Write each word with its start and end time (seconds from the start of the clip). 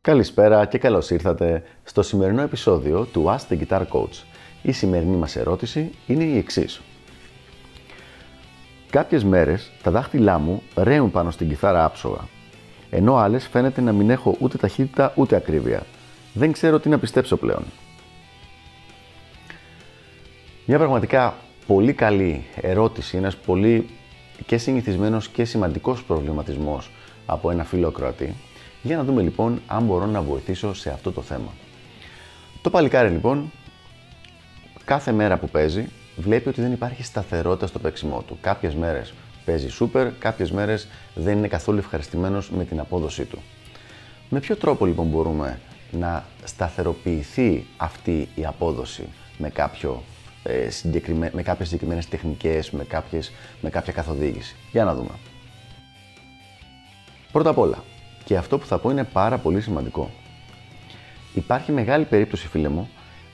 Καλησπέρα 0.00 0.64
και 0.64 0.78
καλώς 0.78 1.10
ήρθατε 1.10 1.62
στο 1.84 2.02
σημερινό 2.02 2.42
επεισόδιο 2.42 3.04
του 3.04 3.24
Ask 3.26 3.52
the 3.52 3.58
Guitar 3.58 3.80
Coach. 3.80 4.24
Η 4.62 4.72
σημερινή 4.72 5.16
μας 5.16 5.36
ερώτηση 5.36 5.90
είναι 6.06 6.24
η 6.24 6.36
εξής. 6.36 6.80
Κάποιες 8.90 9.24
μέρες 9.24 9.70
τα 9.82 9.90
δάχτυλά 9.90 10.38
μου 10.38 10.62
ρέουν 10.76 11.10
πάνω 11.10 11.30
στην 11.30 11.48
κιθάρα 11.48 11.84
άψογα, 11.84 12.28
ενώ 12.90 13.16
άλλες 13.16 13.46
φαίνεται 13.46 13.80
να 13.80 13.92
μην 13.92 14.10
έχω 14.10 14.36
ούτε 14.38 14.56
ταχύτητα 14.56 15.12
ούτε 15.16 15.36
ακρίβεια. 15.36 15.82
Δεν 16.32 16.52
ξέρω 16.52 16.78
τι 16.78 16.88
να 16.88 16.98
πιστέψω 16.98 17.36
πλέον. 17.36 17.62
Μια 20.70 20.78
πραγματικά 20.78 21.34
πολύ 21.66 21.92
καλή 21.92 22.44
ερώτηση, 22.60 23.16
ένας 23.16 23.36
πολύ 23.36 23.88
και 24.46 24.58
συνηθισμένος 24.58 25.28
και 25.28 25.44
σημαντικός 25.44 26.02
προβληματισμός 26.02 26.90
από 27.26 27.50
ένα 27.50 27.64
φίλο 27.64 27.90
Κροατή. 27.90 28.34
Για 28.82 28.96
να 28.96 29.04
δούμε 29.04 29.22
λοιπόν 29.22 29.62
αν 29.66 29.84
μπορώ 29.84 30.06
να 30.06 30.22
βοηθήσω 30.22 30.74
σε 30.74 30.90
αυτό 30.90 31.12
το 31.12 31.22
θέμα. 31.22 31.52
Το 32.62 32.70
παλικάρι 32.70 33.08
λοιπόν, 33.08 33.52
κάθε 34.84 35.12
μέρα 35.12 35.38
που 35.38 35.48
παίζει, 35.48 35.88
βλέπει 36.16 36.48
ότι 36.48 36.60
δεν 36.60 36.72
υπάρχει 36.72 37.02
σταθερότητα 37.02 37.66
στο 37.66 37.78
παίξιμό 37.78 38.22
του. 38.26 38.38
Κάποιες 38.40 38.74
μέρες 38.74 39.14
παίζει 39.44 39.68
σούπερ, 39.68 40.12
κάποιες 40.18 40.50
μέρες 40.50 40.88
δεν 41.14 41.38
είναι 41.38 41.48
καθόλου 41.48 41.78
ευχαριστημένος 41.78 42.50
με 42.50 42.64
την 42.64 42.80
απόδοσή 42.80 43.24
του. 43.24 43.38
Με 44.28 44.40
ποιο 44.40 44.56
τρόπο 44.56 44.86
λοιπόν 44.86 45.06
μπορούμε 45.06 45.60
να 45.90 46.24
σταθεροποιηθεί 46.44 47.66
αυτή 47.76 48.28
η 48.34 48.46
απόδοση 48.46 49.08
με, 49.38 49.48
κάποιο, 49.48 50.02
ε, 50.42 50.70
συγκεκριμέ... 50.70 51.30
με 51.34 51.42
κάποιες 51.42 51.68
συγκεκριμένες 51.68 52.08
τεχνικές, 52.08 52.70
με, 52.70 52.84
κάποιες... 52.84 53.32
με 53.60 53.70
κάποια 53.70 53.92
καθοδήγηση. 53.92 54.56
Για 54.72 54.84
να 54.84 54.94
δούμε. 54.94 55.10
Πρώτα 57.32 57.50
απ' 57.50 57.58
όλα, 57.58 57.84
και 58.24 58.36
αυτό 58.36 58.58
που 58.58 58.66
θα 58.66 58.78
πω 58.78 58.90
είναι 58.90 59.04
πάρα 59.04 59.38
πολύ 59.38 59.60
σημαντικό. 59.60 60.10
Υπάρχει 61.34 61.72
μεγάλη 61.72 62.04
περίπτωση, 62.04 62.48
φίλε 62.48 62.68
μου, 62.68 62.88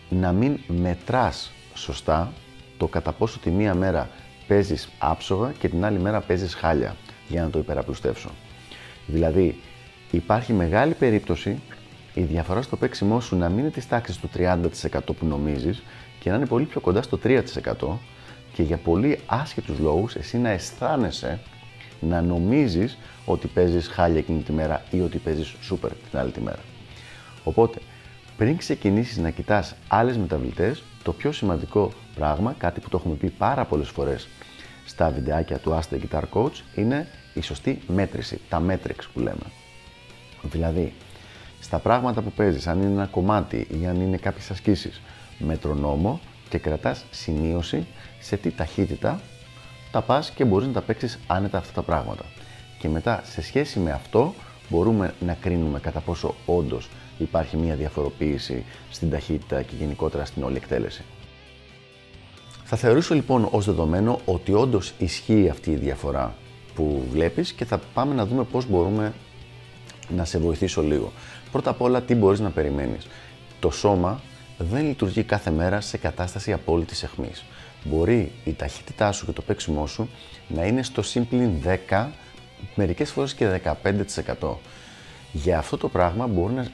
να 0.09 0.33
μην 0.33 0.59
μετράς 0.67 1.53
σωστά 1.75 2.33
το 2.77 2.87
κατά 2.87 3.13
πόσο 3.13 3.39
τη 3.39 3.51
μία 3.51 3.75
μέρα 3.75 4.11
παίζεις 4.47 4.89
άψογα 4.99 5.53
και 5.59 5.69
την 5.69 5.85
άλλη 5.85 5.99
μέρα 5.99 6.21
παίζεις 6.21 6.55
χάλια, 6.55 6.97
για 7.29 7.43
να 7.43 7.51
το 7.51 7.59
υπεραπλουστεύσω. 7.59 8.31
Δηλαδή, 9.07 9.61
υπάρχει 10.11 10.53
μεγάλη 10.53 10.95
περίπτωση 10.95 11.61
η 12.15 12.23
διαφορά 12.23 12.63
στο 12.63 12.77
παίξιμό 12.77 13.21
σου 13.21 13.37
να 13.37 13.49
μην 13.49 13.59
είναι 13.59 13.71
της 13.71 13.89
τάξης 13.89 14.17
του 14.17 14.29
30% 14.37 14.99
που 15.19 15.27
νομίζεις 15.27 15.83
και 16.21 16.31
να 16.31 16.37
είναι 16.37 16.47
πολύ 16.47 16.65
πιο 16.65 16.81
κοντά 16.81 17.03
στο 17.03 17.19
3% 17.25 17.41
και 18.53 18.63
για 18.63 18.77
πολύ 18.77 19.21
άσχετους 19.27 19.79
λόγους 19.79 20.15
εσύ 20.15 20.39
να 20.39 20.49
αισθάνεσαι 20.49 21.41
να 22.01 22.23
νομίζεις 22.23 22.99
ότι 23.25 23.47
παίζεις 23.47 23.89
χάλια 23.89 24.19
εκείνη 24.19 24.43
τη 24.43 24.53
μέρα 24.53 24.83
ή 24.91 25.01
ότι 25.01 25.19
παίζεις 25.19 25.55
σούπερ 25.61 25.93
την 25.93 26.19
άλλη 26.19 26.31
τη 26.31 26.41
μέρα. 26.41 26.59
Οπότε, 27.45 27.79
πριν 28.37 28.57
ξεκινήσεις 28.57 29.17
να 29.17 29.31
κοιτάς 29.31 29.75
άλλες 29.89 30.17
μεταβλητές, 30.17 30.83
το 31.03 31.13
πιο 31.13 31.33
σημαντικό 31.33 31.93
πράγμα, 32.15 32.55
κάτι 32.59 32.81
που 32.81 32.89
το 32.89 32.97
έχουμε 32.97 33.15
πει 33.15 33.29
πάρα 33.29 33.65
πολλές 33.65 33.89
φορές 33.89 34.29
στα 34.87 35.11
βιντεάκια 35.11 35.59
του 35.59 35.79
Ask 35.79 35.95
the 35.95 35.99
Guitar 35.99 36.23
Coach, 36.33 36.63
είναι 36.75 37.07
η 37.35 37.41
σωστή 37.41 37.81
μέτρηση, 37.87 38.41
τα 38.49 38.63
metrics 38.69 39.05
που 39.13 39.21
λέμε. 39.21 39.47
Δηλαδή, 40.43 40.93
στα 41.65 41.79
πράγματα 41.79 42.21
που 42.21 42.33
παίζεις, 42.33 42.67
αν 42.67 42.83
είναι 42.83 42.91
ένα 42.91 43.07
κομμάτι 43.07 43.67
ή 43.81 43.87
αν 43.87 44.01
είναι 44.01 44.17
κάποιες 44.17 44.51
ασκήσεις, 44.51 45.01
μετρονόμο 45.39 46.21
και 46.49 46.59
κρατάς 46.59 47.05
σημείωση 47.11 47.87
σε 48.21 48.37
τι 48.37 48.51
ταχύτητα 48.51 49.21
τα 49.91 50.03
πας 50.03 50.31
και 50.31 50.45
μπορείς 50.45 50.67
να 50.67 50.73
τα 50.73 50.81
παίξεις 50.81 51.19
άνετα 51.27 51.59
αυτά 51.59 51.73
τα 51.73 51.83
πράγματα. 51.83 52.25
Και 52.79 52.89
μετά, 52.89 53.23
σε 53.25 53.43
σχέση 53.43 53.79
με 53.79 53.91
αυτό, 53.91 54.35
μπορούμε 54.69 55.15
να 55.21 55.35
κρίνουμε 55.41 55.81
κατά 55.81 56.01
πόσο 56.01 56.35
όντως 56.47 56.89
υπάρχει 57.19 57.57
μια 57.57 57.75
διαφοροποίηση 57.75 58.65
στην 58.91 59.11
ταχύτητα 59.11 59.63
και 59.63 59.75
γενικότερα 59.79 60.25
στην 60.25 60.43
όλη 60.43 60.57
εκτέλεση. 60.57 61.05
Θα 62.65 62.77
θεωρήσω 62.77 63.15
λοιπόν 63.15 63.49
ως 63.51 63.65
δεδομένο 63.65 64.21
ότι 64.25 64.53
όντως 64.53 64.95
ισχύει 64.99 65.49
αυτή 65.49 65.71
η 65.71 65.77
διαφορά 65.77 66.35
που 66.75 67.03
βλέπεις 67.11 67.53
και 67.53 67.65
θα 67.65 67.81
πάμε 67.95 68.15
να 68.15 68.27
δούμε 68.27 68.45
πώς 68.45 68.67
μπορούμε 68.67 69.13
να 70.09 70.25
σε 70.25 70.39
βοηθήσω 70.39 70.83
λίγο. 70.83 71.13
Πρώτα 71.53 71.71
απ' 71.71 71.81
όλα 71.81 72.03
τι 72.03 72.15
μπορείς 72.15 72.41
να 72.41 72.51
περιμένεις. 72.51 73.07
Το 73.61 73.71
σώμα 73.71 74.21
δεν 74.59 74.87
λειτουργεί 74.87 75.23
κάθε 75.23 75.51
μέρα 75.51 75.81
σε 75.81 75.97
κατάσταση 75.97 76.53
απόλυτης 76.53 77.03
εχμής. 77.03 77.45
Μπορεί 77.85 78.33
η 78.45 78.53
ταχύτητά 78.53 79.13
σου 79.13 79.27
και 79.27 79.33
το 79.33 79.43
παίξιμό 79.43 79.87
σου 79.87 80.09
να 80.49 80.65
είναι 80.65 80.83
στο 80.83 81.03
σύμπλην 81.03 81.51
10, 81.89 82.07
μερικές 82.75 83.11
φορές 83.11 83.35
και 83.35 83.61
15%. 84.41 84.59
Για 85.33 85.59
αυτό 85.59 85.77
το 85.77 85.89
πράγμα 85.89 86.27
μπορεί 86.27 86.55
να 86.55 86.67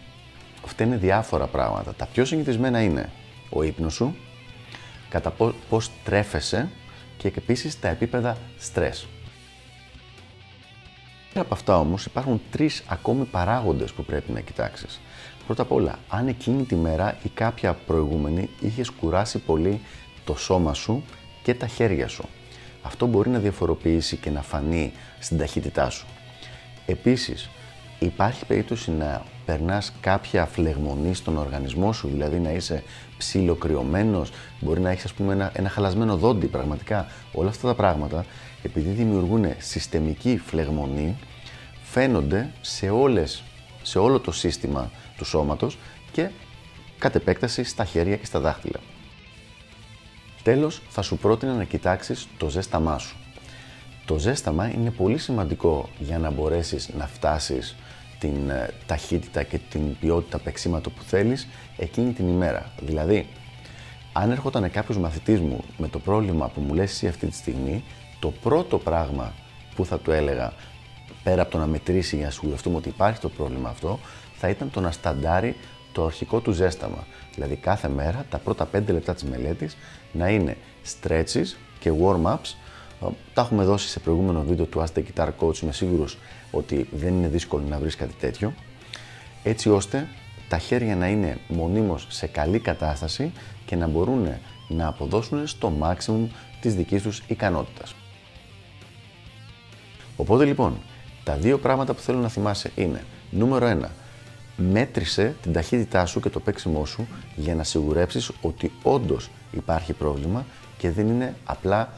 φταίνε 0.64 0.96
διάφορα 0.96 1.46
πράγματα. 1.46 1.94
Τα 1.94 2.06
πιο 2.06 2.24
συνηθισμένα 2.24 2.82
είναι 2.82 3.10
ο 3.50 3.62
ύπνος 3.62 3.94
σου, 3.94 4.16
κατά 5.08 5.34
πώς 5.68 5.90
τρέφεσαι 6.04 6.68
και 7.16 7.32
επίσης 7.36 7.80
τα 7.80 7.88
επίπεδα 7.88 8.36
στρες. 8.58 9.06
Πέρα 11.40 11.52
από 11.52 11.60
αυτά 11.60 11.78
όμως 11.78 12.04
υπάρχουν 12.04 12.40
τρεις 12.50 12.82
ακόμη 12.88 13.24
παράγοντες 13.24 13.92
που 13.92 14.04
πρέπει 14.04 14.32
να 14.32 14.40
κοιτάξεις. 14.40 15.00
Πρώτα 15.46 15.62
απ' 15.62 15.72
όλα, 15.72 15.98
αν 16.08 16.28
εκείνη 16.28 16.64
τη 16.64 16.74
μέρα 16.74 17.18
ή 17.22 17.28
κάποια 17.28 17.74
προηγούμενη 17.74 18.48
είχες 18.60 18.90
κουράσει 18.90 19.38
πολύ 19.38 19.80
το 20.24 20.36
σώμα 20.36 20.74
σου 20.74 21.04
και 21.42 21.54
τα 21.54 21.66
χέρια 21.66 22.08
σου. 22.08 22.28
Αυτό 22.82 23.06
μπορεί 23.06 23.30
να 23.30 23.38
διαφοροποιήσει 23.38 24.16
και 24.16 24.30
να 24.30 24.42
φανεί 24.42 24.92
στην 25.18 25.38
ταχύτητά 25.38 25.90
σου. 25.90 26.06
Επίσης, 26.86 27.50
υπάρχει 28.04 28.46
περίπτωση 28.46 28.90
να 28.90 29.22
περνάς 29.44 29.92
κάποια 30.00 30.46
φλεγμονή 30.46 31.14
στον 31.14 31.36
οργανισμό 31.36 31.92
σου, 31.92 32.08
δηλαδή 32.08 32.38
να 32.38 32.50
είσαι 32.50 32.82
ψιλοκρυωμένος, 33.18 34.30
μπορεί 34.60 34.80
να 34.80 34.90
έχεις 34.90 35.04
ας 35.04 35.12
πούμε 35.12 35.32
ένα, 35.32 35.52
ένα 35.54 35.68
χαλασμένο 35.68 36.16
δόντι 36.16 36.46
πραγματικά. 36.46 37.06
Όλα 37.32 37.48
αυτά 37.48 37.68
τα 37.68 37.74
πράγματα, 37.74 38.24
επειδή 38.62 38.90
δημιουργούν 38.90 39.46
συστημική 39.58 40.40
φλεγμονή, 40.46 41.16
φαίνονται 41.82 42.50
σε, 42.60 42.90
όλες, 42.90 43.42
σε 43.82 43.98
όλο 43.98 44.20
το 44.20 44.32
σύστημα 44.32 44.90
του 45.16 45.24
σώματος 45.24 45.78
και 46.12 46.30
κατ' 46.98 47.14
επέκταση 47.14 47.64
στα 47.64 47.84
χέρια 47.84 48.16
και 48.16 48.26
στα 48.26 48.40
δάχτυλα. 48.40 48.80
Τέλος, 50.42 50.82
θα 50.88 51.02
σου 51.02 51.16
πρότεινα 51.16 51.54
να 51.54 51.64
κοιτάξεις 51.64 52.28
το 52.38 52.48
ζέσταμά 52.48 52.98
σου. 52.98 53.16
Το 54.04 54.18
ζέσταμα 54.18 54.70
είναι 54.70 54.90
πολύ 54.90 55.18
σημαντικό 55.18 55.88
για 55.98 56.18
να 56.18 56.30
μπορέσεις 56.30 56.88
να 56.88 57.06
φτάσεις 57.06 57.76
την 58.20 58.50
ε, 58.50 58.70
ταχύτητα 58.86 59.42
και 59.42 59.58
την 59.70 59.98
ποιότητα 59.98 60.38
παίξήματο 60.38 60.90
που 60.90 61.02
θέλεις 61.02 61.48
εκείνη 61.76 62.12
την 62.12 62.28
ημέρα. 62.28 62.72
Δηλαδή, 62.80 63.26
αν 64.12 64.30
έρχονταν 64.30 64.70
κάποιος 64.70 64.98
μαθητής 64.98 65.40
μου 65.40 65.64
με 65.76 65.88
το 65.88 65.98
πρόβλημα 65.98 66.48
που 66.48 66.60
μου 66.60 66.74
λες 66.74 66.90
εσύ 66.90 67.06
αυτή 67.06 67.26
τη 67.26 67.34
στιγμή, 67.34 67.84
το 68.18 68.32
πρώτο 68.42 68.78
πράγμα 68.78 69.32
που 69.74 69.84
θα 69.84 69.98
του 69.98 70.10
έλεγα, 70.10 70.52
πέρα 71.22 71.42
από 71.42 71.50
το 71.50 71.58
να 71.58 71.66
μετρήσει 71.66 72.16
για 72.16 72.24
να 72.24 72.30
σιγουρευτούμε 72.30 72.76
ότι 72.76 72.88
υπάρχει 72.88 73.20
το 73.20 73.28
πρόβλημα 73.28 73.68
αυτό, 73.68 73.98
θα 74.36 74.48
ήταν 74.48 74.70
το 74.70 74.80
να 74.80 74.90
σταντάρει 74.90 75.56
το 75.92 76.04
αρχικό 76.04 76.40
του 76.40 76.52
ζέσταμα. 76.52 77.06
Δηλαδή 77.34 77.56
κάθε 77.56 77.88
μέρα 77.88 78.24
τα 78.30 78.38
πρώτα 78.38 78.68
5 78.74 78.82
λεπτά 78.86 79.14
της 79.14 79.24
μελέτης 79.24 79.76
να 80.12 80.28
είναι 80.28 80.56
stretches 80.84 81.56
και 81.78 81.92
warm-ups. 82.02 82.54
Ε, 83.02 83.06
τα 83.34 83.42
έχουμε 83.42 83.64
δώσει 83.64 83.88
σε 83.88 84.00
προηγούμενο 84.00 84.42
βίντεο 84.42 84.64
του 84.64 84.80
Ask 84.80 84.98
the 84.98 85.02
Guitar 85.02 85.28
Coach, 85.40 85.62
είμαι 85.62 85.72
σίγουρος 85.72 86.18
ότι 86.50 86.88
δεν 86.90 87.14
είναι 87.14 87.28
δύσκολο 87.28 87.64
να 87.68 87.78
βρεις 87.78 87.96
κάτι 87.96 88.14
τέτοιο. 88.20 88.54
Έτσι 89.42 89.70
ώστε 89.70 90.08
τα 90.48 90.58
χέρια 90.58 90.96
να 90.96 91.08
είναι 91.08 91.38
μονίμως 91.48 92.06
σε 92.08 92.26
καλή 92.26 92.58
κατάσταση 92.58 93.32
και 93.66 93.76
να 93.76 93.86
μπορούν 93.86 94.28
να 94.68 94.86
αποδώσουν 94.86 95.46
στο 95.46 95.72
maximum 95.80 96.26
της 96.60 96.74
δικής 96.74 97.02
τους 97.02 97.22
ικανότητας. 97.26 97.94
Οπότε 100.16 100.44
λοιπόν, 100.44 100.78
τα 101.24 101.36
δύο 101.36 101.58
πράγματα 101.58 101.94
που 101.94 102.00
θέλω 102.00 102.18
να 102.18 102.28
θυμάσαι 102.28 102.70
είναι 102.74 103.04
νούμερο 103.30 103.78
1 103.82 103.88
μέτρησε 104.56 105.34
την 105.42 105.52
ταχύτητά 105.52 106.06
σου 106.06 106.20
και 106.20 106.28
το 106.28 106.40
παίξιμό 106.40 106.86
σου 106.86 107.06
για 107.36 107.54
να 107.54 107.64
σιγουρέψεις 107.64 108.30
ότι 108.40 108.72
όντως 108.82 109.30
υπάρχει 109.52 109.92
πρόβλημα 109.92 110.46
και 110.78 110.90
δεν 110.90 111.08
είναι 111.08 111.34
απλά 111.44 111.92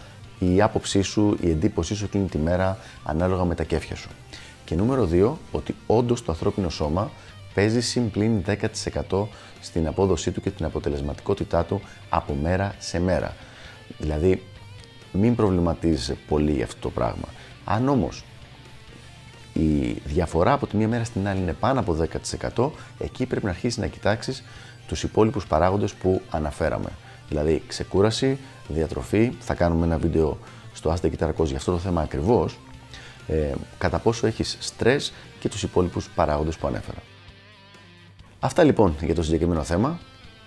η 0.51 0.61
άποψή 0.61 1.03
σου, 1.03 1.37
η 1.41 1.51
εντύπωσή 1.51 1.95
σου 1.95 2.05
εκείνη 2.05 2.29
τη 2.29 2.39
μέρα 2.39 2.79
ανάλογα 3.05 3.45
με 3.45 3.55
τα 3.55 3.65
κέφια 3.65 3.97
σου. 3.97 4.09
Και 4.65 4.75
νούμερο 4.75 5.09
2, 5.13 5.33
ότι 5.51 5.75
όντως 5.87 6.25
το 6.25 6.33
ανθρώπινο 6.33 6.69
σώμα 6.69 7.11
παίζει 7.55 7.81
συμπλήν 7.81 8.45
10% 9.11 9.27
στην 9.61 9.87
απόδοσή 9.87 10.31
του 10.31 10.41
και 10.41 10.51
την 10.51 10.65
αποτελεσματικότητά 10.65 11.65
του 11.65 11.81
από 12.09 12.35
μέρα 12.43 12.75
σε 12.79 13.01
μέρα. 13.01 13.37
Δηλαδή, 13.99 14.43
μην 15.13 15.35
προβληματίζεσαι 15.35 16.17
πολύ 16.29 16.53
για 16.53 16.65
αυτό 16.65 16.81
το 16.81 16.91
πράγμα. 16.91 17.29
Αν 17.65 17.89
όμως 17.89 18.25
η 19.53 19.93
διαφορά 20.05 20.53
από 20.53 20.67
τη 20.67 20.77
μία 20.77 20.89
μέρα 20.89 21.05
στην 21.05 21.29
άλλη 21.29 21.41
είναι 21.41 21.53
πάνω 21.53 21.81
από 21.81 21.97
10%, 22.55 22.71
εκεί 22.99 23.27
πρέπει 23.27 23.45
να 23.45 23.51
αρχίσεις 23.51 23.79
να 23.79 23.87
κοιτάξεις 23.87 24.43
τους 24.87 25.03
υπόλοιπους 25.03 25.47
παράγοντες 25.47 25.95
που 25.95 26.23
αναφέραμε. 26.31 26.91
Δηλαδή 27.33 27.63
ξεκούραση, 27.67 28.39
διατροφή, 28.69 29.33
θα 29.41 29.55
κάνουμε 29.55 29.87
ένα 29.87 29.99
βίντεο 29.99 30.39
στο 30.73 30.95
Ask 30.95 31.07
the 31.07 31.11
Guitar 31.11 31.29
Coach 31.37 31.47
για 31.47 31.57
αυτό 31.57 31.73
το 31.73 31.79
θέμα 31.79 32.01
ακριβώς, 32.01 32.59
ε, 33.27 33.53
κατά 33.79 33.99
πόσο 33.99 34.27
έχεις 34.27 34.57
στρες 34.61 35.13
και 35.41 35.49
τους 35.49 35.63
υπόλοιπους 35.63 36.09
παράγοντες 36.15 36.57
που 36.57 36.67
ανέφερα. 36.67 36.99
Αυτά 38.41 38.65
λοιπόν 38.65 38.95
για 39.01 39.15
το 39.15 39.23
συγκεκριμένο 39.23 39.63
θέμα. 39.63 39.99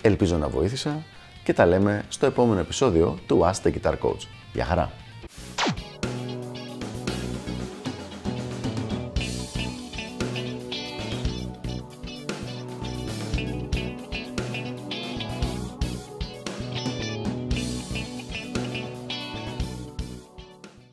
Ελπίζω 0.02 0.38
να 0.38 0.48
βοήθησα 0.50 1.04
και 1.44 1.54
τα 1.54 1.66
λέμε 1.66 2.04
στο 2.10 2.26
επόμενο 2.26 2.60
επεισόδιο 2.60 3.20
του 3.28 3.42
Ask 3.44 3.68
the 3.68 3.74
Guitar 3.74 3.94
Coach. 4.02 4.28
Γεια 4.54 4.66
χαρά! 4.66 4.92